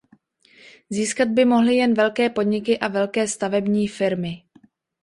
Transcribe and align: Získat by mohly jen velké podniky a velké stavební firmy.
Získat 0.89 1.27
by 1.27 1.45
mohly 1.45 1.75
jen 1.75 1.93
velké 1.93 2.29
podniky 2.29 2.79
a 2.79 2.87
velké 2.87 3.27
stavební 3.27 3.87
firmy. 3.87 4.43